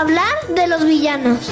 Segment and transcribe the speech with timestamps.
[0.00, 1.50] A hablar de los villanos.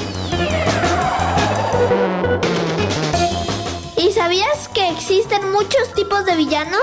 [3.95, 6.81] ¿Y sabías que existen muchos tipos de villanos?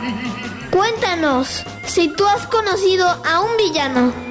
[0.70, 4.23] Cuéntanos si tú has conocido a un villano.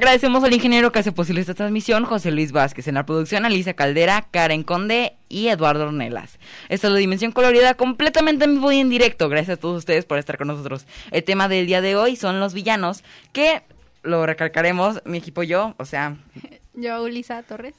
[0.00, 3.74] Agradecemos al ingeniero que hace posible esta transmisión, José Luis Vázquez, en la producción Alicia
[3.74, 6.38] Caldera, Karen Conde y Eduardo Ornelas.
[6.70, 9.28] Esta es la dimensión colorida completamente en vivo y en directo.
[9.28, 10.86] Gracias a todos ustedes por estar con nosotros.
[11.10, 13.04] El tema del día de hoy son los villanos,
[13.34, 13.62] que
[14.02, 16.16] lo recalcaremos mi equipo y yo, o sea...
[16.72, 17.74] Yo, Ulisa Torres.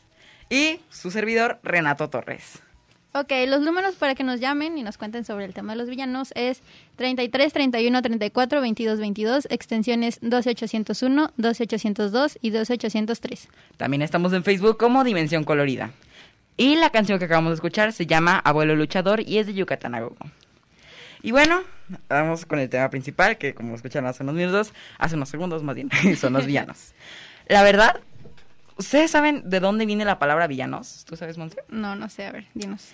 [0.47, 2.61] Y su servidor, Renato Torres.
[3.13, 5.89] Ok, los números para que nos llamen y nos cuenten sobre el tema de los
[5.89, 6.61] villanos es
[6.95, 13.49] 33 31 34 22 22, extensiones 12801, 12802 y 12803.
[13.75, 15.91] También estamos en Facebook como Dimensión Colorida.
[16.55, 19.93] Y la canción que acabamos de escuchar se llama Abuelo Luchador y es de Yucatán
[21.21, 21.63] Y bueno,
[22.07, 25.75] vamos con el tema principal, que como escucharon hace unos minutos, hace unos segundos más
[25.75, 26.93] bien, son los villanos.
[27.47, 27.99] La verdad,
[28.81, 31.05] ¿Ustedes saben de dónde viene la palabra villanos?
[31.05, 31.57] ¿Tú sabes, Monse?
[31.69, 32.89] No, no sé, a ver, dinos.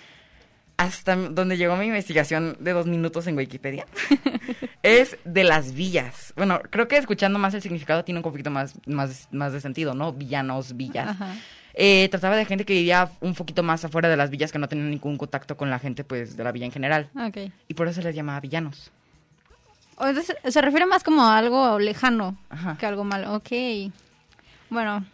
[0.75, 3.85] Hasta donde llegó mi investigación de dos minutos en Wikipedia,
[4.83, 6.33] es de las villas.
[6.35, 9.93] Bueno, creo que escuchando más el significado tiene un conflicto más, más, más de sentido,
[9.93, 10.11] ¿no?
[10.11, 11.15] Villanos, villas.
[11.73, 14.67] Eh, trataba de gente que vivía un poquito más afuera de las villas, que no
[14.67, 17.09] tenía ningún contacto con la gente, pues, de la villa en general.
[17.29, 17.53] Okay.
[17.69, 18.91] Y por eso se les llamaba villanos.
[20.01, 22.35] Entonces, se refiere más como a algo lejano
[22.77, 23.35] que algo malo.
[23.35, 23.51] Ok.
[24.69, 25.05] Bueno,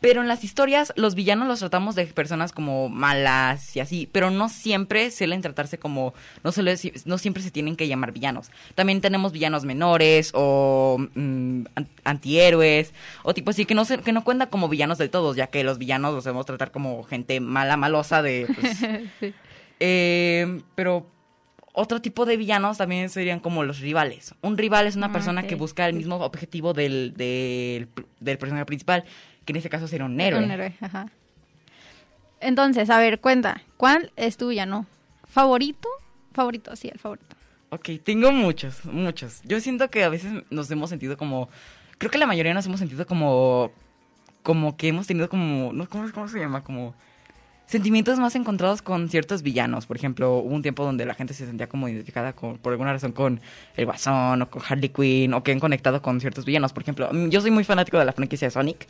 [0.00, 4.30] Pero en las historias, los villanos los tratamos de personas como malas y así, pero
[4.30, 6.12] no siempre suelen tratarse como,
[6.44, 6.76] no, suele-
[7.06, 8.50] no siempre se tienen que llamar villanos.
[8.74, 14.12] También tenemos villanos menores o mm, an- antihéroes o tipo así, que no, se, que
[14.12, 17.40] no cuentan como villanos de todos, ya que los villanos los debemos tratar como gente
[17.40, 18.46] mala, malosa de...
[18.54, 18.78] pues,
[19.80, 21.06] eh, pero
[21.78, 24.34] otro tipo de villanos también serían como los rivales.
[24.40, 28.64] Un rival es una Ah, persona que busca el mismo objetivo del, del, del personaje
[28.64, 29.04] principal,
[29.44, 30.42] que en este caso sería un héroe.
[30.42, 31.08] Un héroe, ajá.
[32.40, 34.86] Entonces, a ver, cuenta, ¿cuál es tu villano?
[35.28, 35.88] ¿Favorito?
[36.32, 37.36] Favorito, sí, el favorito.
[37.70, 39.40] Ok, tengo muchos, muchos.
[39.44, 41.48] Yo siento que a veces nos hemos sentido como...
[41.98, 43.70] Creo que la mayoría nos hemos sentido como...
[44.42, 45.72] Como que hemos tenido como...
[45.72, 46.62] No, ¿cómo, ¿Cómo se llama?
[46.64, 46.94] Como...
[47.66, 49.86] Sentimientos más encontrados con ciertos villanos.
[49.86, 52.92] Por ejemplo, hubo un tiempo donde la gente se sentía como identificada con, por alguna
[52.92, 53.40] razón con
[53.76, 56.72] el Guasón o con Harley Quinn o que han conectado con ciertos villanos.
[56.72, 58.86] Por ejemplo, mm, yo soy muy fanático de la franquicia de Sonic.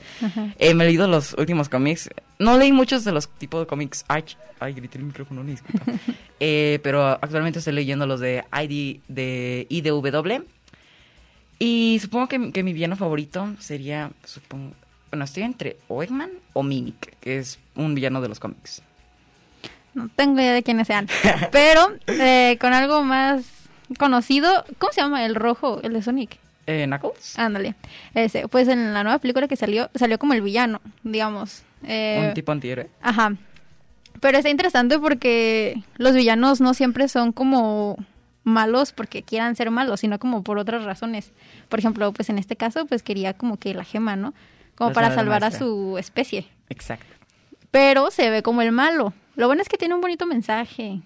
[0.59, 2.11] Eh, me he leído los últimos cómics.
[2.39, 4.37] No leí muchos de los tipos de cómics Arch.
[4.61, 5.85] Ay, grité el micrófono, no disculpa.
[6.39, 10.45] Eh, pero actualmente estoy leyendo los de ID de IDW.
[11.59, 14.75] Y supongo que, que mi villano favorito sería, supongo,
[15.17, 18.83] bueno, estoy entre o Eggman o Mimic, que es un villano de los cómics.
[19.95, 21.09] No tengo idea de quiénes sean.
[21.53, 23.47] Pero eh, con algo más
[23.99, 25.25] conocido, ¿cómo se llama?
[25.25, 26.37] El rojo, el de Sonic.
[26.67, 27.77] Eh, Knuckles, Ándale.
[28.13, 31.63] Ese, pues en la nueva película que salió, salió como el villano, digamos.
[31.85, 32.91] Eh, un tipo antihéroe.
[33.01, 33.37] Ajá.
[34.21, 37.97] Pero está interesante porque los villanos no siempre son como
[38.45, 41.33] malos porque quieran ser malos, sino como por otras razones.
[41.71, 44.35] Por ejemplo, pues en este caso, pues quería como que la gema, ¿no?
[44.77, 46.47] Como para salvar a su especie.
[46.69, 47.07] Exacto.
[47.71, 49.13] Pero se ve como el malo.
[49.35, 51.01] Lo bueno es que tiene un bonito mensaje.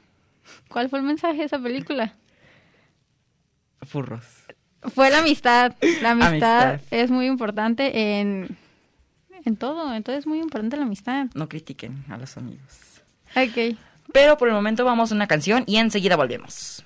[0.69, 2.15] ¿Cuál fue el mensaje de esa película?
[3.83, 4.25] Furros.
[4.95, 5.75] Fue la amistad.
[6.03, 6.81] La amistad, Amistad.
[6.91, 8.57] es muy importante en,
[9.45, 9.95] en todo.
[9.95, 11.27] Entonces es muy importante la amistad.
[11.35, 12.79] No critiquen a los amigos.
[13.37, 13.77] Ok.
[14.13, 16.85] Pero por el momento vamos a una canción y enseguida volvemos.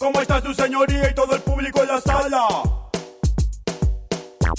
[0.00, 2.48] ¿Cómo está su señoría y todo el público en la sala?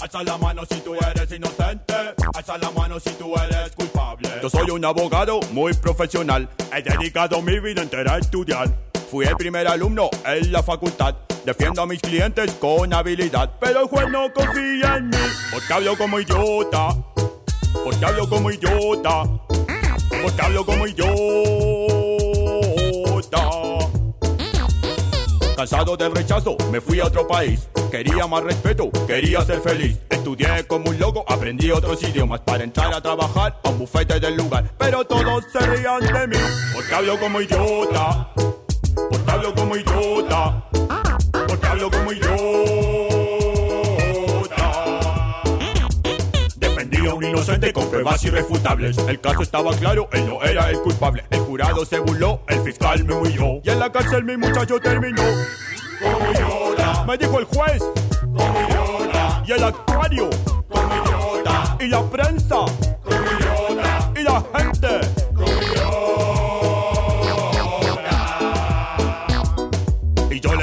[0.00, 1.94] Alza la mano si tú eres inocente,
[2.32, 4.28] alza la mano si tú eres culpable.
[4.40, 8.72] Yo soy un abogado muy profesional, he dedicado mi vida entera a estudiar.
[9.10, 13.50] Fui el primer alumno en la facultad, defiendo a mis clientes con habilidad.
[13.58, 15.16] Pero el juez no confía en mí,
[15.50, 16.96] porque hablo como idiota,
[17.82, 19.24] porque hablo como idiota,
[20.22, 22.01] porque hablo como idiota.
[25.62, 27.68] Cansado del rechazo, me fui a otro país.
[27.88, 29.96] Quería más respeto, quería ser feliz.
[30.10, 34.36] Estudié como un loco, aprendí otros idiomas para entrar a trabajar a un bufete del
[34.36, 34.72] lugar.
[34.76, 36.42] Pero todos se rían de mí,
[36.74, 38.28] porque hablo como idiota.
[39.08, 40.68] Porque hablo como idiota.
[41.46, 43.11] Porque hablo como idiota.
[47.42, 48.96] Inocente con pruebas irrefutables.
[48.98, 51.24] El caso estaba claro, él no era el culpable.
[51.30, 53.60] El jurado se burló, el fiscal me huyó.
[53.64, 55.22] Y en la cárcel mi muchacho terminó.
[56.00, 57.04] Como.
[57.06, 57.82] Me dijo el juez.
[58.20, 59.44] Como.
[59.44, 60.30] Y el actuario.
[60.68, 61.76] Como idiota.
[61.80, 62.56] Y la prensa.
[63.02, 64.12] Como idiota.
[64.16, 65.00] Y la gente.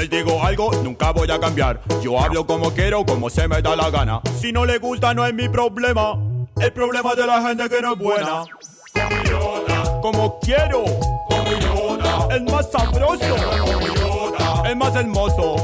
[0.00, 1.82] Les digo algo, nunca voy a cambiar.
[2.02, 4.22] Yo hablo como quiero, como se me da la gana.
[4.40, 6.29] Si no le gusta, no es mi problema.
[6.60, 8.44] El problema de la gente que no es buena.
[10.02, 10.84] Como quiero.
[12.30, 13.36] Es más sabroso.
[14.64, 15.56] Es más hermoso.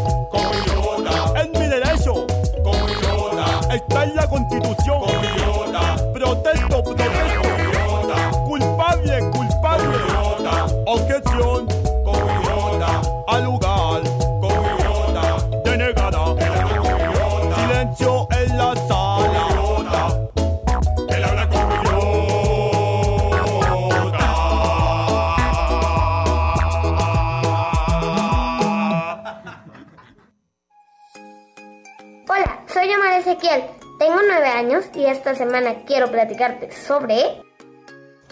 [35.36, 37.42] Semana quiero platicarte sobre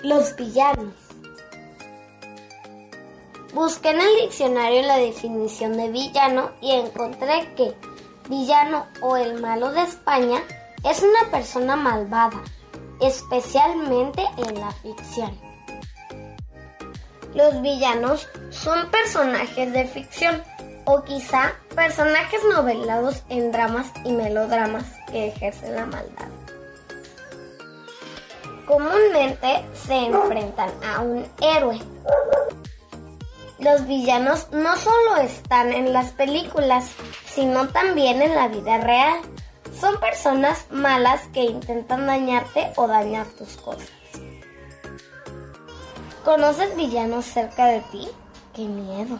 [0.03, 0.95] los villanos.
[3.53, 7.75] Busqué en el diccionario la definición de villano y encontré que
[8.29, 10.43] villano o el malo de España
[10.83, 12.43] es una persona malvada,
[13.01, 15.39] especialmente en la ficción.
[17.35, 20.43] Los villanos son personajes de ficción
[20.85, 26.44] o quizá personajes novelados en dramas y melodramas que ejercen la maldad.
[28.67, 31.79] Comúnmente se enfrentan a un héroe.
[33.59, 36.91] Los villanos no solo están en las películas,
[37.27, 39.21] sino también en la vida real.
[39.79, 43.91] Son personas malas que intentan dañarte o dañar tus cosas.
[46.25, 48.09] ¿Conoces villanos cerca de ti?
[48.55, 49.19] ¡Qué miedo!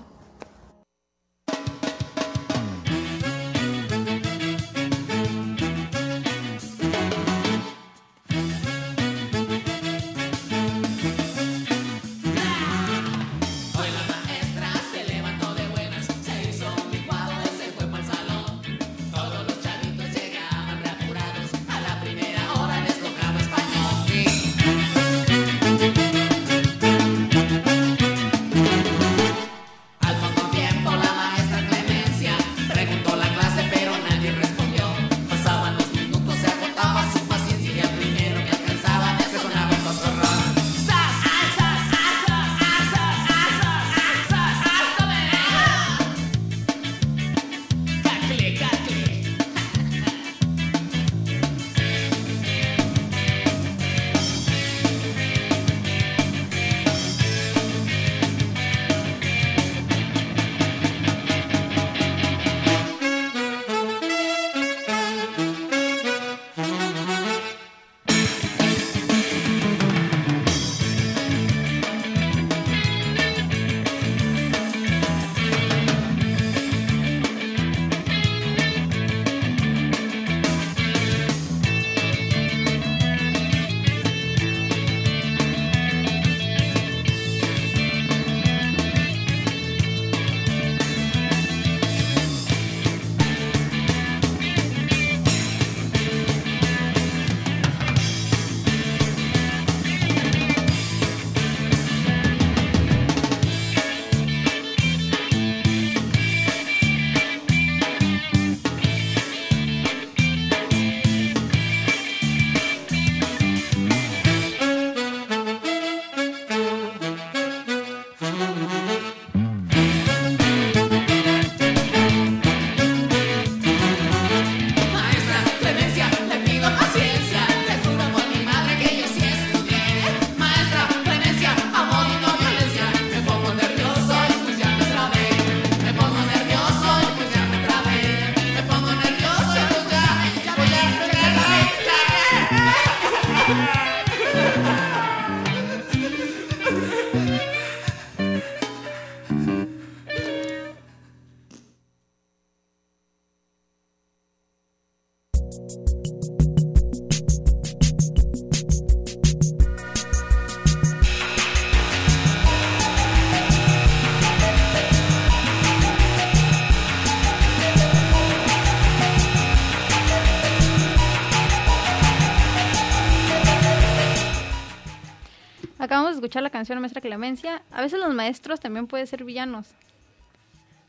[176.81, 177.63] Maestra Clemencia.
[177.71, 179.67] A veces los maestros también pueden ser villanos.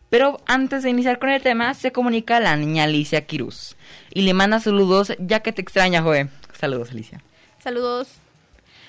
[0.10, 3.76] Pero antes de iniciar con el tema, se comunica la niña Alicia Kiruz.
[4.14, 6.30] Y le manda saludos, ya que te extraña, Joe.
[6.58, 7.22] Saludos, Alicia.
[7.60, 8.10] Saludos.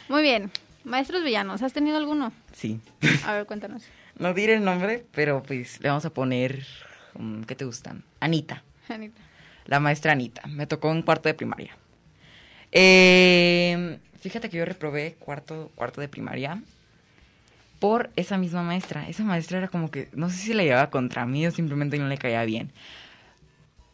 [0.09, 0.51] Muy bien.
[0.85, 2.33] Maestros villanos, ¿has tenido alguno?
[2.53, 2.81] Sí.
[3.25, 3.83] A ver, cuéntanos.
[4.19, 6.65] no diré el nombre, pero pues le vamos a poner...
[7.15, 8.05] um, ¿Qué te gustan?
[8.21, 8.63] Anita.
[8.89, 9.21] Anita.
[9.65, 10.43] La maestra Anita.
[10.47, 11.77] Me tocó en cuarto de primaria.
[12.71, 16.63] Eh, fíjate que yo reprobé cuarto, cuarto de primaria
[17.79, 19.09] por esa misma maestra.
[19.09, 22.09] Esa maestra era como que, no sé si la llevaba contra mí o simplemente no
[22.09, 22.73] le caía bien.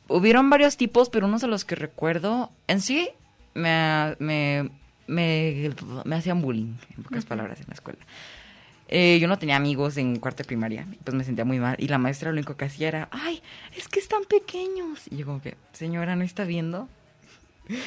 [0.08, 3.08] Hubieron varios tipos, pero unos de los que recuerdo, en sí,
[3.54, 4.70] me, me,
[5.06, 5.70] me,
[6.04, 8.00] me hacían bullying, en pocas palabras, en la escuela.
[8.94, 11.76] Eh, yo no tenía amigos en cuarto de primaria, pues me sentía muy mal.
[11.78, 13.42] Y la maestra lo único que hacía era, ay,
[13.74, 15.08] es que están pequeños.
[15.10, 16.88] Y yo como que, señora, ¿no está viendo?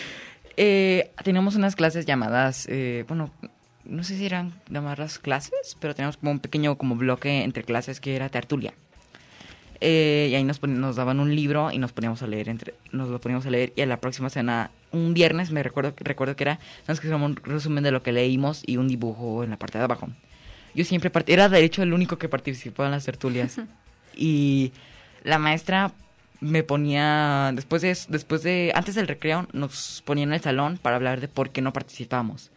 [0.57, 3.29] Eh, teníamos unas clases llamadas, eh, bueno,
[3.85, 7.99] no sé si eran llamadas clases, pero teníamos como un pequeño como bloque entre clases
[7.99, 8.73] que era tertulia.
[9.81, 13.09] Eh, y ahí nos, nos daban un libro y nos poníamos a leer entre, nos
[13.09, 16.45] lo poníamos a leer y a la próxima semana, un viernes, me recuerdo, recuerdo que
[16.45, 19.77] era, nos que un resumen de lo que leímos y un dibujo en la parte
[19.77, 20.07] de abajo.
[20.73, 23.59] Yo siempre part- era de hecho el único que participaba en las tertulias.
[24.15, 24.71] y
[25.23, 25.91] la maestra
[26.39, 30.95] me ponía, después de, después de, antes del recreo, nos ponía en el salón para
[30.95, 32.49] hablar de por qué no participamos.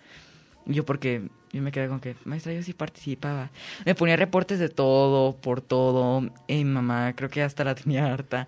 [0.68, 3.50] Y Yo porque yo me quedé con que, maestra, yo sí participaba.
[3.87, 6.28] Me ponía reportes de todo, por todo.
[6.46, 8.46] Y mi mamá creo que hasta la tenía harta.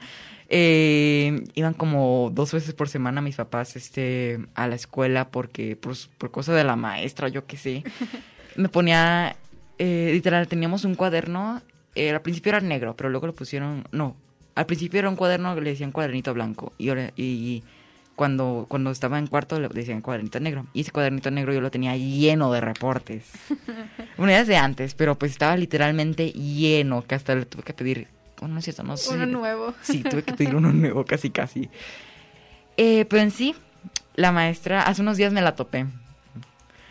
[0.53, 5.95] Eh, iban como dos veces por semana mis papás este, a la escuela porque por,
[6.19, 7.85] por cosa de la maestra, yo qué sé.
[8.57, 9.37] Me ponía,
[9.79, 11.63] eh, literal, teníamos un cuaderno.
[11.95, 14.17] eh, al principio era negro, pero luego lo pusieron, no.
[14.57, 16.73] Al principio era un cuaderno le decían cuadernito blanco.
[16.79, 17.63] Y, ahora- y
[18.21, 20.67] cuando, cuando estaba en cuarto le decían cuadernito negro.
[20.75, 23.25] Y ese cuadernito negro yo lo tenía lleno de reportes.
[24.19, 28.09] Una vez de antes, pero pues estaba literalmente lleno, que hasta le tuve que pedir,
[28.39, 29.15] bueno, no es cierto, no sé.
[29.15, 29.73] Uno nuevo.
[29.81, 31.71] Sí, tuve que pedir uno nuevo, casi, casi.
[32.77, 33.55] Eh, pero en sí,
[34.17, 35.87] la maestra, hace unos días me la topé.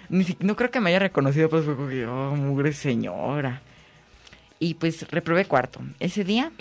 [0.10, 3.62] Ni si- no creo que me haya reconocido, pues fue como que, oh, mugre señora.
[4.58, 5.80] Y pues reprobé cuarto.
[6.00, 6.52] Ese día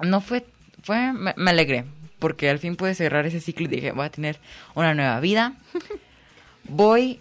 [0.00, 0.44] no fue,
[0.82, 1.84] fue, me, me alegré,
[2.26, 4.40] porque al fin pude cerrar ese ciclo y dije, voy a tener
[4.74, 5.52] una nueva vida.
[6.64, 7.20] Voy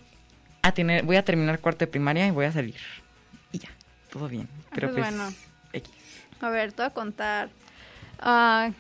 [0.64, 2.74] a tener, voy a terminar cuarto de primaria y voy a salir.
[3.52, 3.70] Y ya,
[4.12, 4.50] todo bien.
[4.74, 5.32] Pero Pues pues, bueno.
[5.74, 5.92] X.
[6.42, 7.50] A ver, te voy a contar.
[8.18, 8.72] Ah,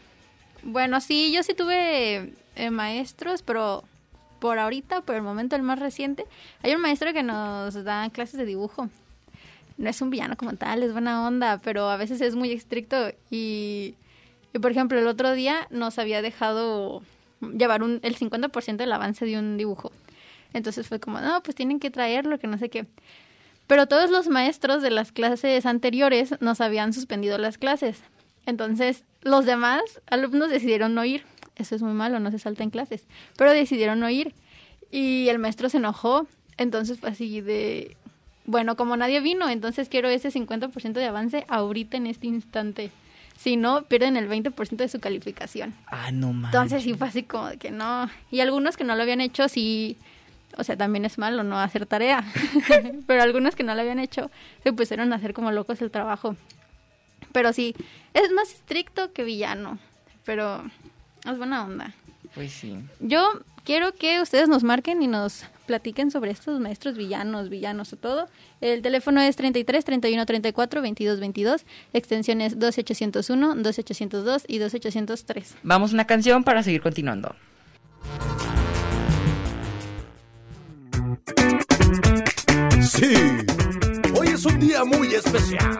[0.63, 3.83] bueno, sí, yo sí tuve eh, maestros, pero
[4.39, 6.25] por ahorita, por el momento, el más reciente,
[6.63, 8.89] hay un maestro que nos da clases de dibujo.
[9.77, 13.11] No es un villano como tal, es buena onda, pero a veces es muy estricto
[13.29, 13.93] y,
[14.55, 17.03] y, por ejemplo, el otro día nos había dejado
[17.41, 19.91] llevar un, el 50% del avance de un dibujo.
[20.53, 22.85] Entonces fue como, no, pues tienen que traerlo, que no sé qué.
[23.67, 28.01] Pero todos los maestros de las clases anteriores nos habían suspendido las clases.
[28.45, 31.25] Entonces, los demás alumnos decidieron no ir.
[31.57, 33.07] Eso es muy malo, no se salta en clases.
[33.35, 34.33] Pero decidieron no ir.
[34.89, 36.27] Y el maestro se enojó.
[36.55, 37.97] Entonces fue así de...
[38.45, 42.89] Bueno, como nadie vino, entonces quiero ese 50% de avance ahorita en este instante.
[43.37, 45.73] Si no, pierden el 20% de su calificación.
[45.87, 46.53] Ah, no mames.
[46.53, 48.09] Entonces sí fue así como de que no.
[48.31, 49.97] Y algunos que no lo habían hecho, sí.
[50.57, 52.23] O sea, también es malo no hacer tarea.
[53.07, 54.31] Pero algunos que no lo habían hecho
[54.63, 56.35] se pusieron a hacer como locos el trabajo.
[57.33, 57.75] Pero sí,
[58.13, 59.77] es más estricto que villano.
[60.23, 60.63] Pero
[61.29, 61.93] es buena onda.
[62.33, 62.77] Pues sí.
[62.99, 67.97] Yo quiero que ustedes nos marquen y nos platiquen sobre estos maestros villanos, villanos o
[67.97, 68.29] todo.
[68.61, 75.55] El teléfono es 33 31 34 22 22, extensiones 12801, 12802 y 12803.
[75.63, 77.35] Vamos a una canción para seguir continuando.
[82.81, 83.13] Sí,
[84.13, 85.79] hoy es un día muy especial.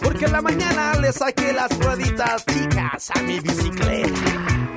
[0.00, 4.73] Porque en la mañana le saqué las rueditas chicas a mi bicicleta.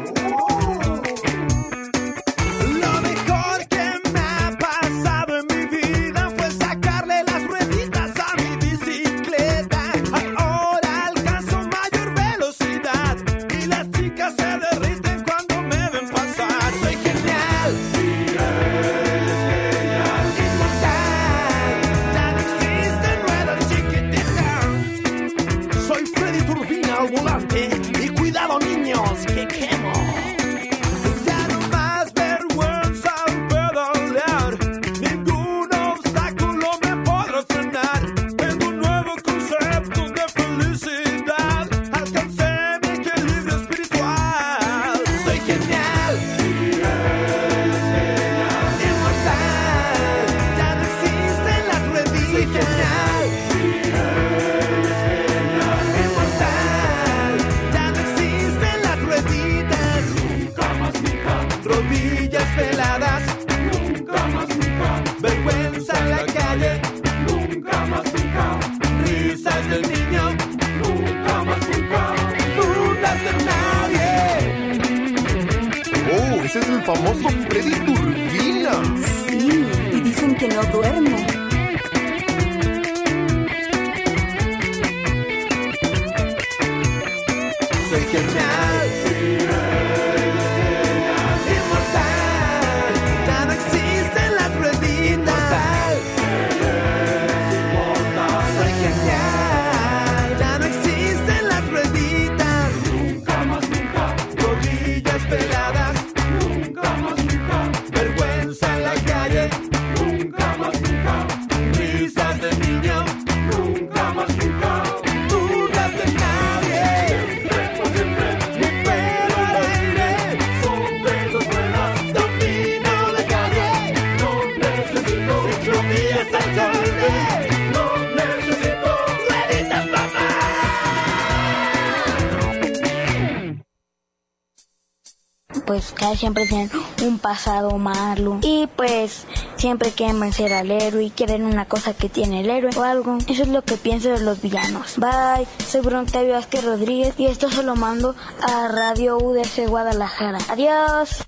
[136.27, 136.69] Siempre tienen
[137.03, 142.09] un pasado malo y pues siempre quieren vencer al héroe y quieren una cosa que
[142.09, 143.17] tiene el héroe o algo.
[143.29, 144.97] Eso es lo que pienso de los villanos.
[144.97, 150.39] Bye, soy Broncavio Vázquez Rodríguez y esto se lo mando a Radio UDC Guadalajara.
[150.49, 151.23] Adiós.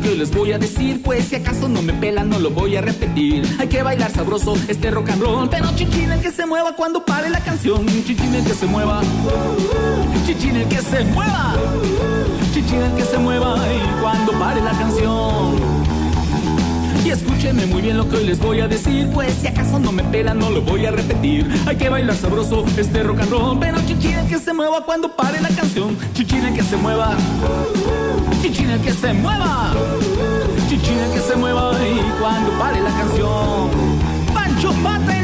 [0.00, 2.80] Que les voy a decir Pues si acaso no me pelan no lo voy a
[2.80, 3.44] repetir.
[3.58, 7.04] Hay que bailar sabroso este rock and roll Pero chichín el que se mueva cuando
[7.04, 7.86] pare la canción.
[7.86, 9.00] Chichín el que se mueva.
[10.26, 11.54] Chichín el que se mueva.
[12.54, 15.79] Chichín el que se mueva y cuando pare la canción
[17.10, 19.08] escúchenme muy bien lo que hoy les voy a decir.
[19.12, 21.48] Pues si acaso no me pelan no lo voy a repetir.
[21.66, 23.58] Hay que bailar sabroso este rock and roll.
[23.58, 25.96] Pero chichín el que se mueva cuando pare la canción.
[26.14, 27.16] Chichín el que se mueva.
[28.42, 29.72] Chichín el que se mueva.
[30.68, 33.70] Chichín el que se mueva y cuando pare la canción.
[34.32, 35.19] Pancho Pata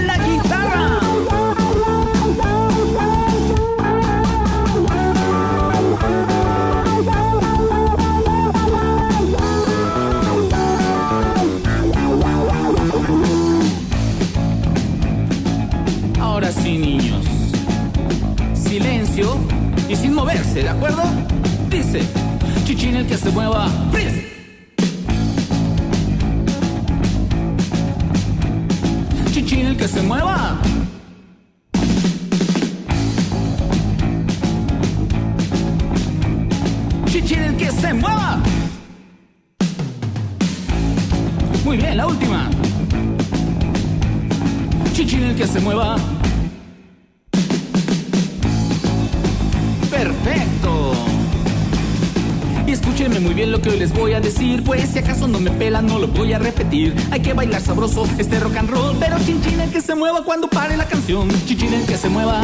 [57.61, 61.29] sabroso este rock and roll, pero chinchín el que se mueva cuando pare la canción.
[61.47, 62.41] Chichín el que se mueva.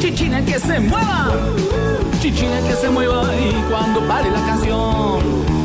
[0.00, 1.32] Chichín el que se mueva.
[2.20, 5.55] Chichín el que se mueva y cuando pare la canción.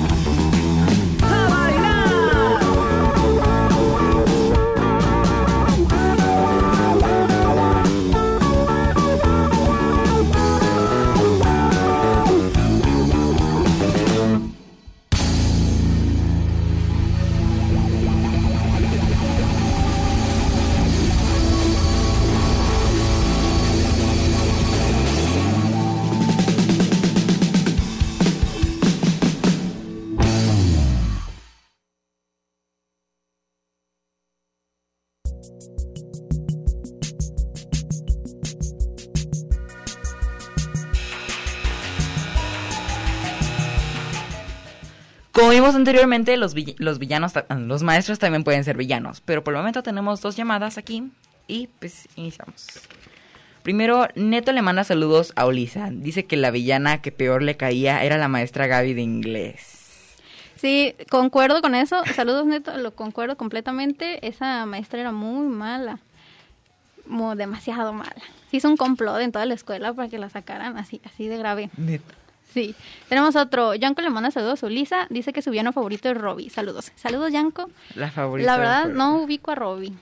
[45.31, 49.21] Como vimos anteriormente, los, vill- los villanos, los maestros también pueden ser villanos.
[49.21, 51.11] Pero por el momento tenemos dos llamadas aquí
[51.47, 52.67] y pues iniciamos.
[53.63, 55.89] Primero, Neto le manda saludos a Olisa.
[55.91, 59.77] Dice que la villana que peor le caía era la maestra Gaby de inglés.
[60.57, 62.03] Sí, concuerdo con eso.
[62.15, 64.27] Saludos, Neto, lo concuerdo completamente.
[64.27, 65.99] Esa maestra era muy mala.
[67.05, 68.15] Muy, demasiado mala.
[68.49, 71.37] Se hizo un complot en toda la escuela para que la sacaran así, así de
[71.37, 71.69] grave.
[71.77, 72.13] Neto.
[72.53, 72.75] Sí.
[73.09, 73.75] Tenemos otro.
[73.75, 75.07] Yanko le manda saludos a Ulisa.
[75.09, 76.49] Dice que su villano favorito es Robbie.
[76.49, 76.91] Saludos.
[76.95, 77.69] Saludos, Yanko.
[77.95, 78.51] La favorita.
[78.51, 79.93] La verdad, no ubico a Robbie.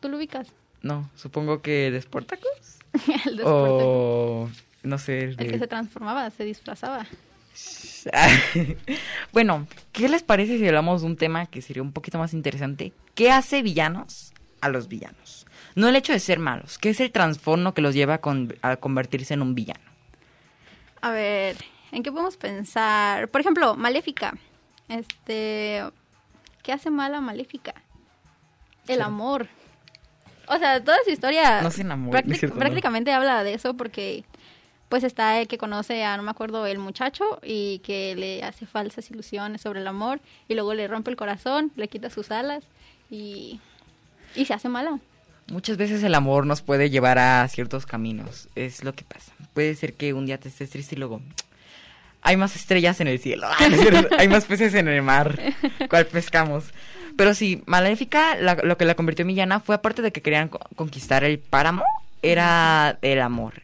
[0.00, 0.48] ¿Tú lo ubicas?
[0.82, 2.48] No, supongo que de Sportacus.
[3.26, 3.44] el de Sportacus.
[3.44, 4.50] O
[4.82, 5.20] no sé.
[5.24, 7.06] El de- que se transformaba, se disfrazaba.
[9.32, 12.92] bueno, ¿qué les parece si hablamos de un tema que sería un poquito más interesante?
[13.14, 15.46] ¿Qué hace villanos a los villanos?
[15.74, 18.54] No el hecho de ser malos, ¿qué es el trastorno que los lleva a, con-
[18.62, 19.80] a convertirse en un villano?
[21.00, 21.56] A ver,
[21.92, 23.28] ¿en qué podemos pensar?
[23.28, 24.34] Por ejemplo, Maléfica.
[24.88, 25.82] Este,
[26.62, 27.74] ¿qué hace mal a Maléfica?
[28.88, 29.02] El Sí.
[29.02, 29.48] amor.
[30.48, 32.60] O sea, toda su historia No se enamora, prácti- no es cierto, no.
[32.60, 34.24] prácticamente habla de eso porque
[34.88, 38.66] pues está el que conoce a, no me acuerdo, el muchacho y que le hace
[38.66, 42.64] falsas ilusiones sobre el amor y luego le rompe el corazón, le quita sus alas
[43.08, 43.58] y,
[44.34, 44.98] y se hace mala.
[45.50, 49.32] Muchas veces el amor nos puede llevar a ciertos caminos, es lo que pasa.
[49.54, 51.22] Puede ser que un día te estés triste y luego
[52.22, 53.68] hay más estrellas en el cielo, Ah,
[54.18, 55.38] hay más peces en el mar,
[55.90, 56.64] ¿cuál pescamos?
[57.16, 60.60] Pero sí, Maléfica lo que la convirtió en villana fue aparte de que querían co-
[60.76, 61.84] conquistar el páramo,
[62.22, 63.54] era el amor.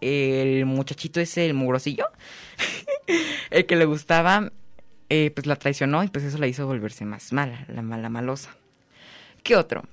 [0.00, 2.06] El muchachito ese, el mugrosillo,
[3.50, 4.50] el que le gustaba,
[5.08, 8.50] eh, pues la traicionó y pues eso la hizo volverse más mala, la mala malosa.
[9.42, 9.84] ¿Qué otro?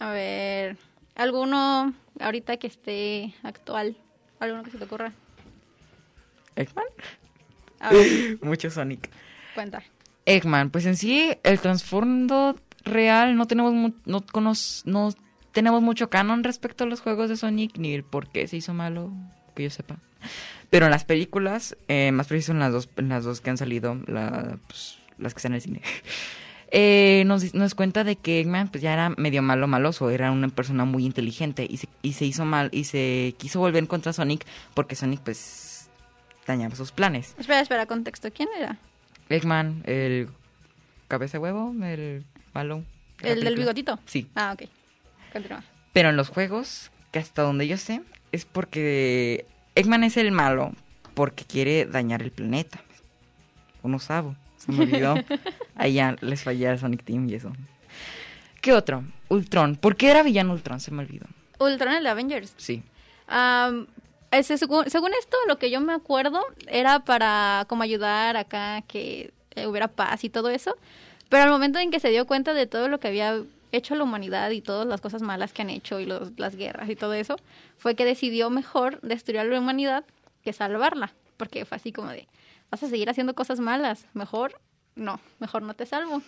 [0.00, 0.76] A ver,
[1.14, 3.96] alguno ahorita que esté actual,
[4.40, 5.12] alguno que se te ocurra.
[6.56, 6.84] ¿Eggman?
[7.80, 9.10] A ver, Mucho Sonic.
[9.54, 9.82] cuenta.
[10.26, 14.22] Eggman, pues en sí, el trasfondo real no tenemos mu- no,
[15.52, 18.72] tenemos mucho canon respecto a los juegos de Sonic, ni el por qué se hizo
[18.74, 19.12] malo,
[19.54, 19.96] que yo sepa.
[20.70, 23.58] Pero en las películas, eh, más preciso en las dos, en las dos que han
[23.58, 25.82] salido, la- pues, las que están en el cine,
[26.70, 30.48] eh, nos, nos cuenta de que Eggman pues ya era medio malo maloso, era una
[30.48, 34.44] persona muy inteligente y se, y se hizo mal y se quiso volver contra Sonic
[34.72, 35.73] porque Sonic pues
[36.46, 37.34] dañaba sus planes.
[37.38, 38.30] Espera, espera, contexto.
[38.32, 38.76] ¿Quién era?
[39.28, 40.28] Eggman, el
[41.08, 42.82] cabeza de huevo, el malo.
[43.20, 43.98] de ¿El del bigotito?
[44.06, 44.28] Sí.
[44.34, 44.68] Ah, ok.
[45.32, 45.62] Continúa.
[45.92, 48.02] Pero en los juegos, que hasta donde yo sé,
[48.32, 50.72] es porque Eggman es el malo
[51.14, 52.80] porque quiere dañar el planeta.
[53.82, 55.14] Uno sabe, se me olvidó.
[55.76, 57.52] Ahí ya les fallé al Sonic Team y eso.
[58.60, 59.04] ¿Qué otro?
[59.28, 59.76] Ultron.
[59.76, 60.80] ¿Por qué era villano Ultron?
[60.80, 61.26] Se me olvidó.
[61.58, 62.54] Ultron, el de Avengers.
[62.56, 62.82] Sí.
[63.26, 63.86] Am,
[64.42, 69.66] según, según esto, lo que yo me acuerdo era para como ayudar acá que eh,
[69.66, 70.76] hubiera paz y todo eso.
[71.28, 73.40] Pero al momento en que se dio cuenta de todo lo que había
[73.72, 76.88] hecho la humanidad y todas las cosas malas que han hecho y los- las guerras
[76.90, 77.36] y todo eso,
[77.78, 80.04] fue que decidió mejor destruir a la humanidad
[80.42, 81.12] que salvarla.
[81.36, 82.28] Porque fue así como de,
[82.70, 84.60] vas a seguir haciendo cosas malas, mejor
[84.94, 86.22] no, mejor no te salvo.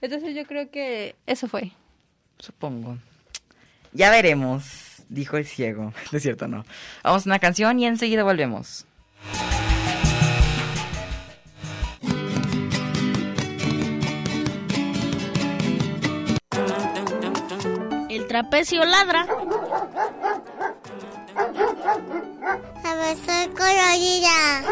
[0.00, 1.72] Entonces yo creo que eso fue.
[2.38, 2.96] Supongo.
[3.92, 5.92] Ya veremos, dijo el ciego.
[6.12, 6.64] De cierto, no.
[7.04, 8.86] Vamos a una canción y enseguida volvemos.
[18.08, 19.26] El trapecio ladra.
[22.84, 24.62] A ver, soy colorida.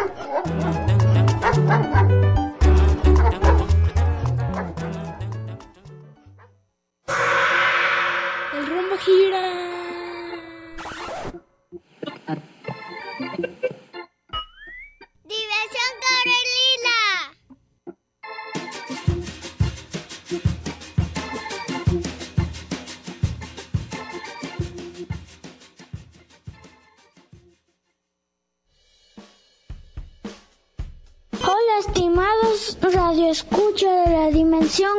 [8.55, 9.78] El rumbo gira.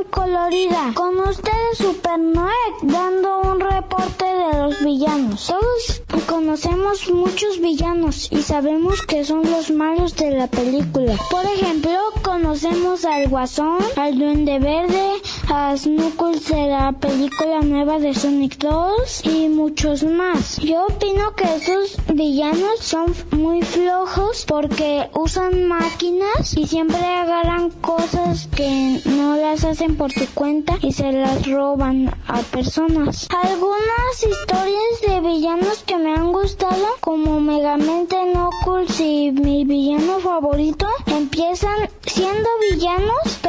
[0.09, 5.47] Colorida, con ustedes Super Noé dando un reporte de los villanos.
[5.47, 11.15] Todos conocemos muchos villanos y sabemos que son los malos de la película.
[11.31, 15.13] Por ejemplo, conocemos al Guasón, al Duende Verde,
[15.51, 20.57] a Snuckles de la película nueva de Sonic 2 y muchos más.
[20.57, 28.47] Yo opino que esos villanos son muy flojos porque usan máquinas y siempre agarran cosas
[28.55, 33.27] que no las hacen por su cuenta y se las roban a personas.
[33.43, 40.88] Algunas historias de villanos que me han gustado, como Megamente Knuckles y mi villano favorito,
[41.07, 43.39] empiezan siendo villanos,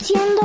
[0.00, 0.39] terminan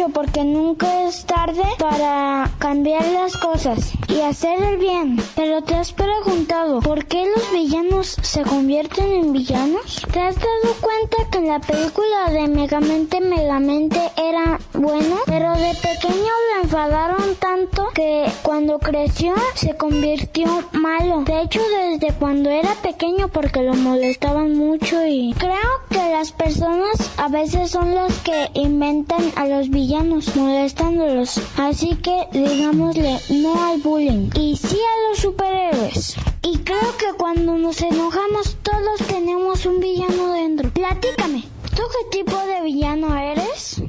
[0.00, 5.20] mucho porque nunca es tarde para cambiar las cosas y hacer el bien.
[5.34, 10.06] Pero te has preguntado, ¿por qué los villanos se convierten en villanos?
[10.12, 15.74] ¿Te has dado cuenta que en la película de Megamente Megamente era bueno, pero de
[15.74, 21.22] pequeño lo enfadaron tanto que cuando creció se convirtió malo.
[21.24, 25.56] De hecho, desde cuando era pequeño porque lo molestaban mucho y creo
[25.90, 31.40] que las personas a veces son las que inventan a los villanos molestándolos.
[31.56, 36.14] Así que digámosle no al bullying y sí a los superhéroes.
[36.42, 40.70] Y creo que cuando nos enojamos todos tenemos un villano dentro.
[40.70, 41.42] Platícame,
[41.74, 43.82] ¿tú qué tipo de villano eres?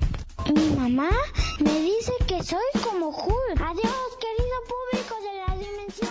[0.52, 1.12] Mi mamá
[1.60, 3.62] me dice que soy como Hulk.
[3.62, 6.10] Adiós, querido público de la dimensión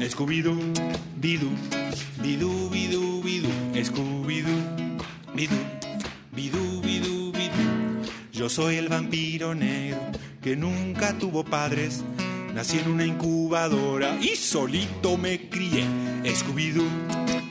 [0.00, 0.54] Scooby-Doo,
[1.16, 1.50] Bidú,
[2.22, 5.02] Bidú, Bidú, Bidú, Scooby-Doo,
[5.34, 5.56] Bidú,
[6.32, 7.64] Bidú, Bidú, Bidú.
[8.32, 9.98] Yo soy el vampiro negro
[10.40, 12.04] que nunca tuvo padres.
[12.54, 15.84] Nací en una incubadora y solito me crié.
[16.24, 16.86] Scooby-Doo,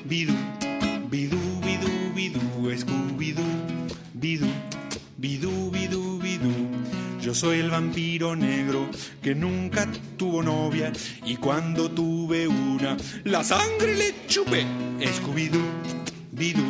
[0.06, 0.34] Bidú,
[1.12, 2.40] Bidú, Bidú, Bidú,
[2.78, 3.44] Scooby-Doo,
[4.14, 4.48] Bidú,
[5.18, 6.66] Bidú, Bidú, Bidú.
[7.28, 8.88] Yo soy el vampiro negro
[9.22, 9.86] que nunca
[10.16, 10.94] tuvo novia
[11.26, 14.66] y cuando tuve una, la sangre le chupé.
[15.02, 15.60] Scooby-Doo,
[16.32, 16.63] Bidú,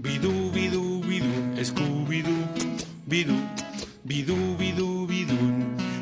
[0.00, 2.44] Bidú, Bidú, Bidú, Scooby-Doo,
[3.06, 3.36] Bidú,
[4.02, 5.36] Bidú, Bidú, Bidú.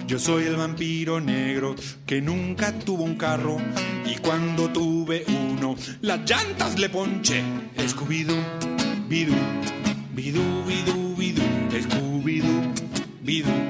[0.07, 1.75] Yo soy el vampiro negro
[2.07, 3.59] que nunca tuvo un carro
[4.07, 7.43] y cuando tuve uno, las llantas le ponché.
[7.77, 8.43] Scooby-Doo,
[9.07, 9.35] Bidú,
[10.15, 12.73] Bidú, Bidú, Bidú, Scooby-Doo,
[13.23, 13.62] Bidú.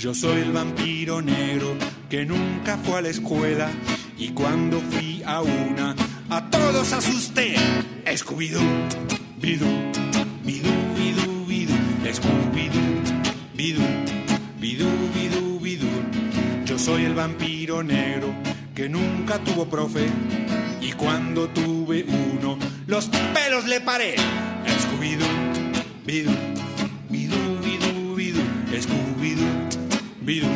[0.00, 1.76] Yo soy el vampiro negro
[2.08, 3.70] que nunca fue a la escuela
[4.16, 5.94] y cuando fui a una
[6.30, 7.54] a todos asusté.
[8.06, 8.62] Scooby-Doo,
[9.36, 9.66] bidú,
[10.42, 11.74] bidú, bidú, bidú,
[12.14, 13.82] Scooby-Doo, bidú,
[14.58, 15.88] bidú, bidú, bidú.
[16.64, 18.32] Yo soy el vampiro negro
[18.74, 20.06] que nunca tuvo profe
[20.80, 24.14] y cuando tuve uno los pelos le paré.
[24.16, 26.59] Scooby-Doo, bidú, bidú,
[30.20, 30.48] bidú,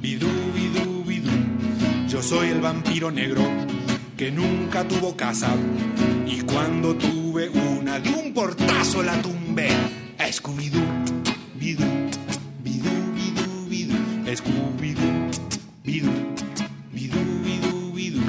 [0.00, 1.30] bidú, bidú, bidú.
[2.08, 3.42] Yo soy el vampiro negro
[4.16, 5.54] que nunca tuvo casa
[6.26, 9.68] y cuando tuve una de un portazo la tumbé.
[10.18, 10.82] Scooby-Doo,
[11.54, 11.84] bidú,
[12.64, 15.30] bidú, bidú, bidú, Scooby-Doo,
[15.84, 16.10] bidú,
[16.92, 18.22] bidú, bidú, bidú.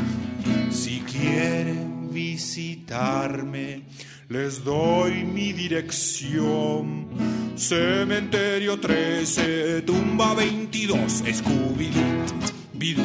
[0.70, 3.84] Si quieren visitarme,
[4.30, 7.08] les doy mi dirección.
[7.56, 12.26] Cementerio 13, tumba 22, Scooby-Doo,
[12.74, 13.04] bidú,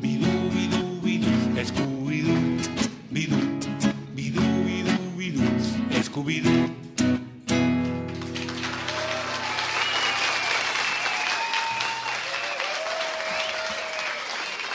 [0.00, 1.28] bidú, bidú, bidú,
[1.64, 2.34] Scooby-Doo,
[3.10, 3.36] bidú,
[4.14, 5.42] bidú, bidú, bidú,
[6.02, 6.74] Scooby-Doo.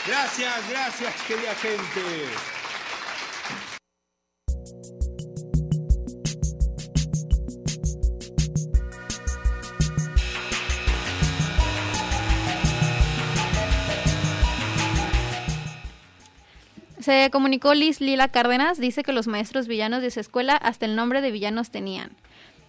[0.06, 2.53] Gracias, gracias, querida gente.
[17.04, 20.96] Se comunicó Liz Lila Cárdenas, dice que los maestros villanos de su escuela hasta el
[20.96, 22.12] nombre de villanos tenían.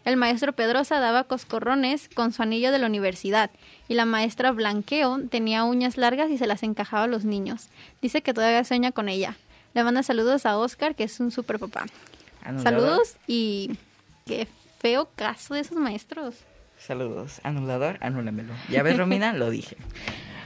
[0.03, 3.49] El maestro Pedrosa daba coscorrones con su anillo de la universidad
[3.87, 7.69] y la maestra Blanqueo tenía uñas largas y se las encajaba a los niños.
[8.01, 9.37] Dice que todavía sueña con ella.
[9.73, 11.85] Le manda saludos a Oscar, que es un super papá.
[12.43, 12.63] Anulador.
[12.73, 13.77] Saludos y
[14.25, 16.35] qué feo caso de esos maestros.
[16.77, 17.39] Saludos.
[17.43, 18.53] Anulador, anúlamelo.
[18.69, 19.77] Ya ves, Romina, lo dije.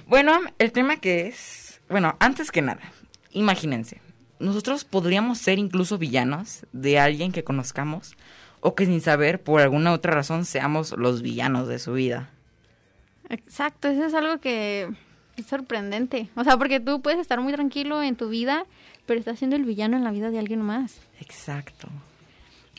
[0.05, 1.81] Bueno, el tema que es...
[1.87, 2.81] Bueno, antes que nada,
[3.31, 4.01] imagínense.
[4.39, 8.15] Nosotros podríamos ser incluso villanos de alguien que conozcamos
[8.61, 12.29] o que sin saber, por alguna otra razón, seamos los villanos de su vida.
[13.29, 14.89] Exacto, eso es algo que
[15.37, 16.29] es sorprendente.
[16.35, 18.65] O sea, porque tú puedes estar muy tranquilo en tu vida,
[19.05, 20.99] pero estás siendo el villano en la vida de alguien más.
[21.19, 21.87] Exacto.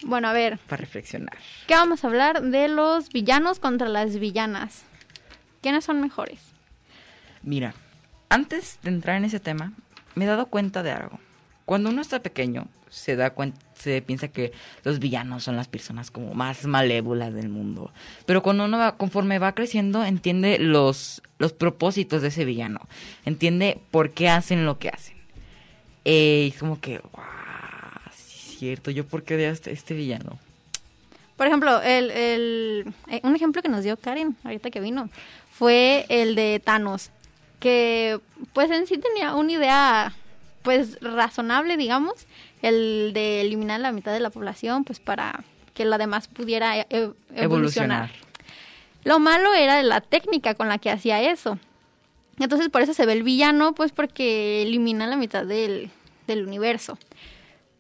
[0.03, 1.37] Bueno, a ver, Para reflexionar.
[1.67, 4.83] ¿qué vamos a hablar de los villanos contra las villanas?
[5.61, 6.41] ¿Quiénes son mejores?
[7.43, 7.75] Mira,
[8.31, 9.73] antes de entrar en ese tema,
[10.15, 11.19] me he dado cuenta de algo.
[11.65, 14.53] Cuando uno está pequeño, se da cuenta, se piensa que
[14.83, 17.93] los villanos son las personas como más malévolas del mundo.
[18.27, 22.81] Pero cuando uno va, conforme va creciendo, entiende los, los propósitos de ese villano.
[23.25, 25.17] Entiende por qué hacen lo que hacen.
[26.05, 27.23] Eh, es como que, wow,
[28.17, 30.39] sí es cierto, yo por qué este, este villano.
[31.37, 35.09] Por ejemplo, el, el- eh, un ejemplo que nos dio Karen ahorita que vino
[35.53, 37.11] fue el de Thanos,
[37.61, 38.19] que
[38.53, 40.13] pues en sí tenía una idea
[40.63, 42.27] pues razonable, digamos,
[42.63, 45.45] el de eliminar la mitad de la población pues para
[45.75, 47.41] que la demás pudiera e- e- evolucionar.
[47.45, 48.11] Evolucionar.
[49.05, 51.59] Lo malo era la técnica con la que hacía eso.
[52.39, 55.91] Entonces por eso se ve el villano, pues porque elimina la mitad del,
[56.27, 56.99] del universo.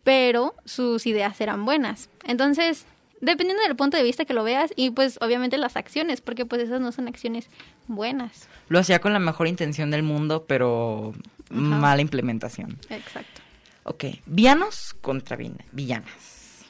[0.04, 2.08] Pero sus ideas eran buenas.
[2.24, 2.86] Entonces,
[3.20, 6.62] dependiendo del punto de vista que lo veas, y pues obviamente las acciones, porque pues
[6.62, 7.48] esas no son acciones
[7.86, 8.48] buenas.
[8.68, 11.12] Lo hacía con la mejor intención del mundo, pero
[11.50, 12.78] mala implementación.
[12.88, 13.40] Exacto.
[13.84, 16.64] Ok, villanos contra vi- villanas.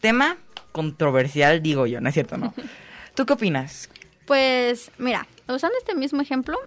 [0.00, 0.36] Tema
[0.72, 2.36] controversial, digo yo, ¿no es cierto?
[2.36, 2.52] No.
[3.14, 3.88] ¿Tú qué opinas?
[4.26, 6.58] Pues mira, usando este mismo ejemplo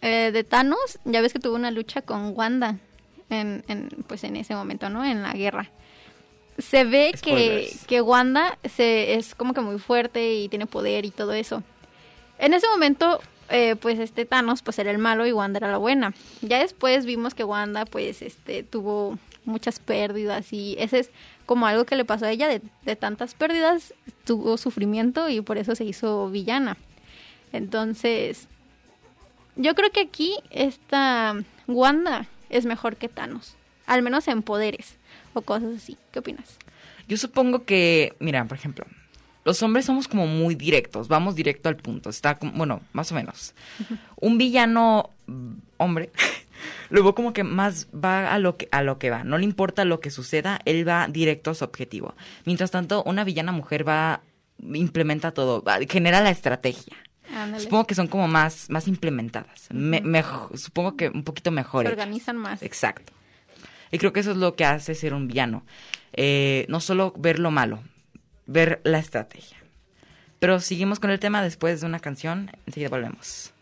[0.00, 2.78] eh, de Thanos, ya ves que tuvo una lucha con Wanda
[3.30, 5.04] en, en, pues en ese momento, ¿no?
[5.04, 5.70] En la guerra.
[6.58, 11.10] Se ve que, que Wanda se, es como que muy fuerte y tiene poder y
[11.10, 11.62] todo eso.
[12.38, 15.78] En ese momento, eh, pues este Thanos pues era el malo y Wanda era la
[15.78, 16.14] buena.
[16.40, 21.10] Ya después vimos que Wanda pues este tuvo muchas pérdidas y ese es
[21.46, 23.94] como algo que le pasó a ella de, de tantas pérdidas,
[24.24, 26.76] tuvo sufrimiento y por eso se hizo villana.
[27.52, 28.48] Entonces,
[29.56, 31.36] yo creo que aquí esta
[31.66, 34.96] Wanda es mejor que Thanos, al menos en poderes
[35.34, 35.96] o cosas así.
[36.12, 36.56] ¿Qué opinas?
[37.08, 38.86] Yo supongo que, mira, por ejemplo,
[39.44, 42.10] los hombres somos como muy directos, vamos directo al punto.
[42.10, 43.54] Está como, bueno, más o menos.
[44.16, 45.10] Un villano
[45.78, 46.10] hombre,
[46.90, 49.84] luego como que más va a lo que a lo que va, no le importa
[49.84, 52.14] lo que suceda, él va directo a su objetivo.
[52.44, 54.20] Mientras tanto, una villana mujer va
[54.74, 56.96] implementa todo, va- genera la estrategia.
[57.34, 57.64] Ándale.
[57.64, 59.66] Supongo que son como más más implementadas.
[59.72, 60.02] Me-
[60.54, 61.90] supongo que un poquito Se mejores.
[61.90, 62.62] organizan más.
[62.62, 63.12] Exacto.
[63.92, 65.64] Y creo que eso es lo que hace ser un villano.
[66.14, 67.80] Eh, no solo ver lo malo,
[68.46, 69.58] ver la estrategia.
[70.40, 72.50] Pero seguimos con el tema después de una canción.
[72.66, 73.52] Enseguida volvemos.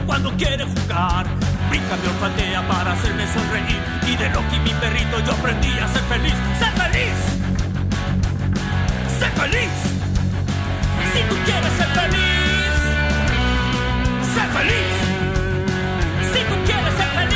[0.00, 1.26] Cuando quiere jugar.
[1.68, 6.02] Brinca, me olfatea para hacerme sonreír y de Loki mi perrito yo aprendí a ser
[6.02, 6.34] feliz.
[6.58, 7.16] ¡Sé feliz!
[9.18, 9.70] ¡Sé feliz!
[11.12, 12.72] Si tú quieres ser feliz,
[14.34, 14.94] sé feliz.
[16.32, 17.31] Si tú quieres ser feliz,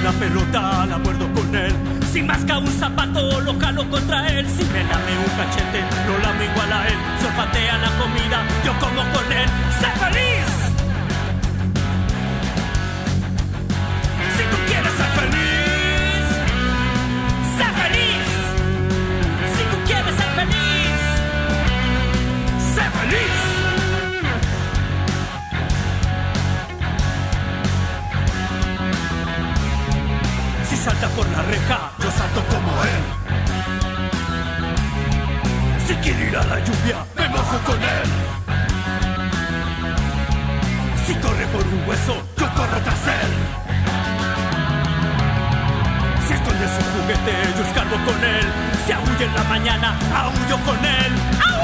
[0.00, 1.74] una pelota, la muerdo con él.
[2.10, 4.46] Si masca un zapato, lo jalo contra él.
[4.48, 6.98] Si me lame un cachete, lo lamo igual a él.
[7.18, 9.48] Si olfatea la comida, yo como con él.
[9.78, 10.59] ¡Sé feliz!
[30.80, 33.02] Salta por la reja, yo salto como él.
[35.86, 38.08] Si quiere ir a la lluvia, me mojo con él.
[41.06, 43.32] Si corre por un hueso, yo corro tras él.
[46.26, 48.46] Si esconde su juguete, yo escarbo con él.
[48.86, 51.59] Si aúlla en la mañana, aullo con él.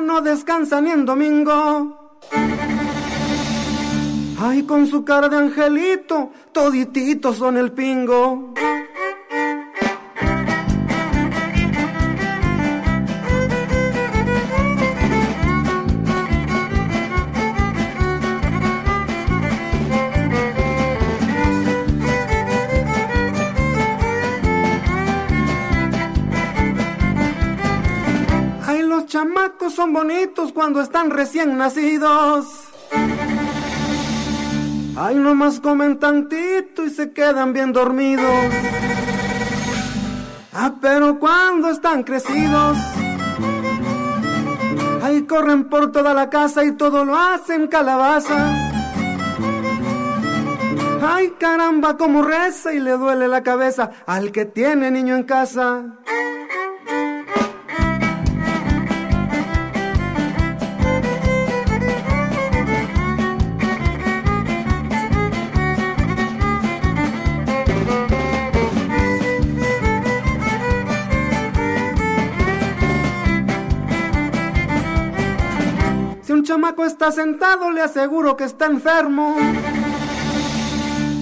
[0.00, 2.20] No descansa ni en domingo.
[4.40, 8.53] Ay, con su cara de angelito, todititos son el pingo.
[30.04, 32.46] Bonitos cuando están recién nacidos.
[34.96, 38.44] Ay, nomás comen tantito y se quedan bien dormidos.
[40.52, 42.76] Ah, pero cuando están crecidos,
[45.02, 48.70] ay, corren por toda la casa y todo lo hacen calabaza.
[51.02, 55.98] Ay, caramba, como reza y le duele la cabeza al que tiene niño en casa.
[76.64, 79.36] Chamaco está sentado, le aseguro que está enfermo.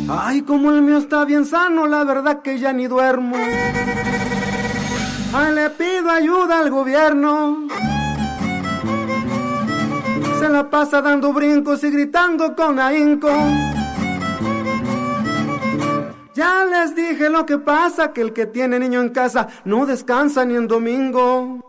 [0.09, 3.37] Ay, como el mío está bien sano, la verdad que ya ni duermo.
[5.35, 7.67] Ay, le pido ayuda al gobierno.
[10.39, 13.31] Se la pasa dando brincos y gritando con ahínco.
[16.35, 20.45] Ya les dije lo que pasa, que el que tiene niño en casa no descansa
[20.45, 21.67] ni en domingo.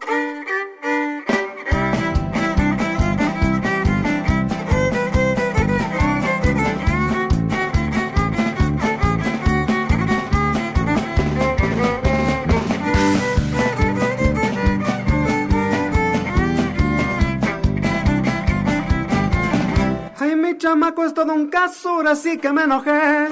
[20.74, 23.28] Chamaco es todo un caso, ahora sí que me enojé.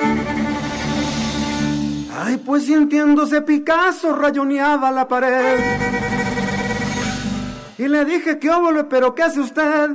[2.23, 5.59] Ay, pues sintiéndose Picasso, rayoneaba la pared.
[7.79, 9.89] Y le dije, ¿qué óvole, pero qué hace usted?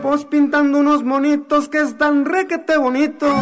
[0.00, 3.34] Pues pintando unos monitos que están requete bonitos.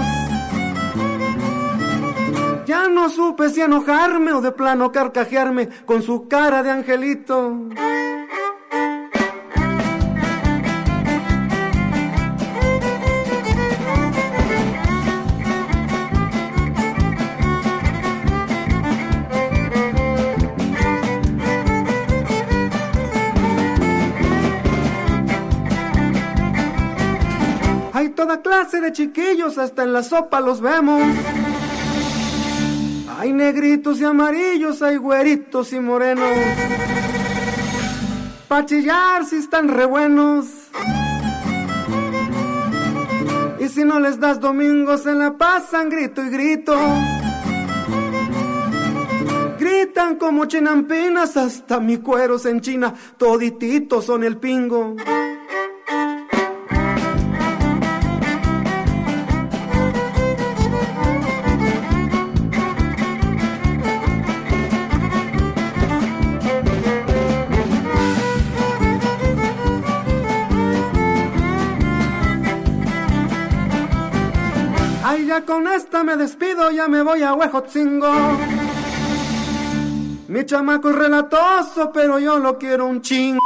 [2.64, 7.68] Ya no supe si enojarme o de plano carcajearme con su cara de angelito.
[28.24, 31.02] Toda clase de chiquillos, hasta en la sopa los vemos.
[33.18, 36.30] Hay negritos y amarillos, hay güeritos y morenos.
[38.48, 40.46] Pa' chillar si están re buenos.
[43.60, 46.78] Y si no les das domingos, se la pasan grito y grito.
[49.58, 54.96] Gritan como chinampinas, hasta mi cuero se enchina, todititos son el pingo.
[75.06, 78.10] Ay, ya con esta me despido, ya me voy a Huejotzingo.
[80.28, 83.38] Mi chamaco es relatoso, pero yo lo quiero un chingo.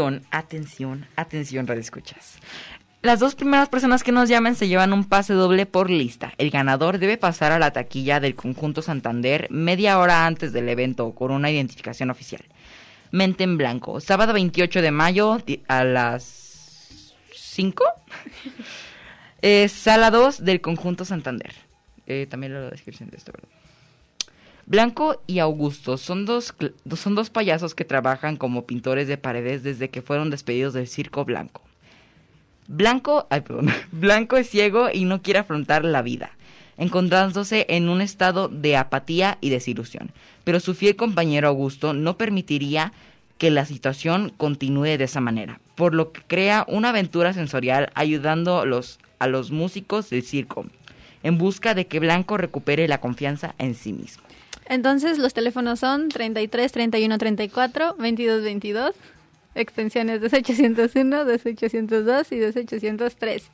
[0.00, 2.38] Atención, atención, atención, radio escuchas.
[3.02, 6.32] Las dos primeras personas que nos llamen se llevan un pase doble por lista.
[6.38, 11.14] El ganador debe pasar a la taquilla del conjunto Santander media hora antes del evento
[11.14, 12.42] con una identificación oficial.
[13.10, 15.36] Mente en blanco, sábado 28 de mayo
[15.68, 17.84] a las 5.
[19.42, 21.54] Eh, sala 2 del conjunto Santander.
[22.06, 23.48] Eh, también la descripción de esto, ¿verdad?
[24.70, 26.54] Blanco y Augusto son dos,
[26.94, 31.24] son dos payasos que trabajan como pintores de paredes desde que fueron despedidos del Circo
[31.24, 31.62] Blanco.
[32.68, 36.30] Blanco, ay, perdón, Blanco es ciego y no quiere afrontar la vida,
[36.78, 40.12] encontrándose en un estado de apatía y desilusión.
[40.44, 42.92] Pero su fiel compañero Augusto no permitiría
[43.38, 48.64] que la situación continúe de esa manera, por lo que crea una aventura sensorial ayudando
[48.64, 50.64] los, a los músicos del circo,
[51.24, 54.22] en busca de que Blanco recupere la confianza en sí mismo.
[54.66, 58.94] Entonces los teléfonos son 33 31 34 22 22,
[59.54, 63.50] extensiones 2801, 2802 y 2803.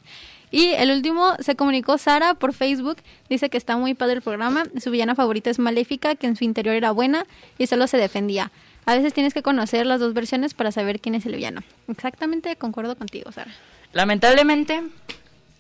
[0.51, 2.99] Y el último se comunicó Sara por Facebook,
[3.29, 6.45] dice que está muy padre el programa, su villana favorita es Maléfica, que en su
[6.45, 7.27] interior era buena
[7.59, 8.53] y solo se defendía.
[8.85, 11.63] A veces tienes que conocer las dos versiones para saber quién es el villano.
[11.89, 13.51] Exactamente, concuerdo contigo, Sara.
[13.93, 14.85] Lamentablemente,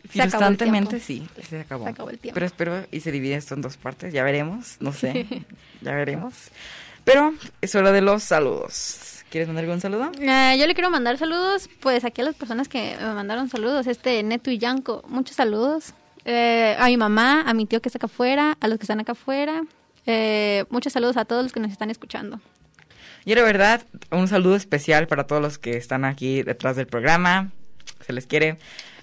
[0.08, 1.84] frustrantemente sí, se acabó.
[1.84, 2.34] Se acabó el tiempo.
[2.34, 5.26] Pero espero y se divide esto en dos partes, ya veremos, no sé,
[5.82, 6.34] ya veremos.
[7.04, 9.24] Pero es hora de los saludos.
[9.30, 10.10] ¿Quieres mandar algún saludo?
[10.20, 13.86] Eh, yo le quiero mandar saludos, pues aquí a las personas que me mandaron saludos,
[13.86, 15.94] este Neto y Yanko, muchos saludos.
[16.24, 19.00] Eh, a mi mamá, a mi tío que está acá afuera, a los que están
[19.00, 19.62] acá afuera.
[20.06, 22.40] Eh, muchos saludos a todos los que nos están escuchando.
[23.24, 27.50] Y de verdad, un saludo especial para todos los que están aquí detrás del programa.
[28.06, 28.58] Se les quiere.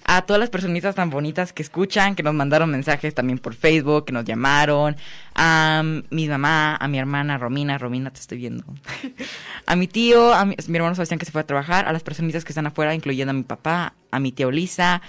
[0.06, 4.04] A todas las personitas tan bonitas que escuchan, que nos mandaron mensajes también por Facebook,
[4.04, 4.96] que nos llamaron.
[5.34, 7.78] A mi mamá, a mi hermana Romina.
[7.78, 8.64] Romina, te estoy viendo.
[9.66, 11.88] a mi tío, a mi, mi hermano Sebastián que se fue a trabajar.
[11.88, 15.00] A las personitas que están afuera, incluyendo a mi papá, a mi tía Olisa.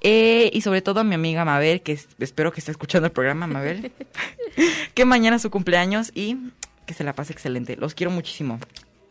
[0.00, 3.12] eh, y sobre todo a mi amiga Mabel, que es- espero que esté escuchando el
[3.12, 3.92] programa, Mabel.
[4.94, 6.38] que mañana es su cumpleaños y
[6.86, 7.76] que se la pase excelente.
[7.76, 8.58] Los quiero muchísimo.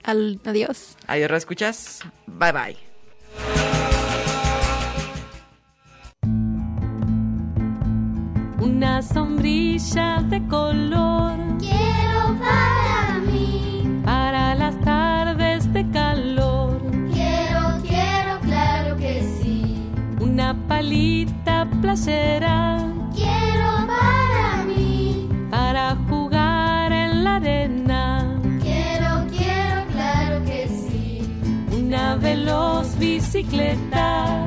[0.03, 0.97] Al, adiós.
[1.05, 1.99] Adiós, escuchas.
[2.25, 3.90] Bye bye.
[8.61, 11.33] Una sombrilla de color.
[11.57, 14.01] Quiero para mí.
[14.05, 16.79] Para las tardes de calor.
[17.11, 19.75] Quiero, quiero, claro que sí.
[20.19, 22.85] Una palita playera.
[23.15, 25.27] Quiero para mí.
[25.49, 28.39] Para jugar en la arena.
[28.61, 31.21] Quiero, quiero, claro que sí.
[31.75, 34.40] Una veloz bicicleta.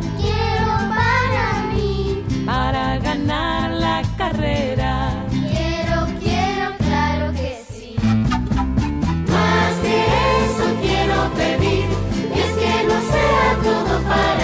[14.15, 14.44] Para